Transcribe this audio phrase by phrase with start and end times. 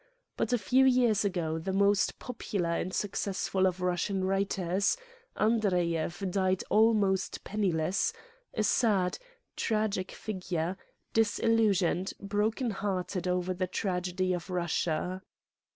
[0.35, 4.97] But a few years ago the most pop ular and successful of Russian writers,
[5.37, 8.11] Andreyev died almost penniless,
[8.51, 9.19] a sad,
[9.55, 10.75] tragic figure,
[11.13, 15.21] disil lusioned, broken hearted over the tragedy of Russia.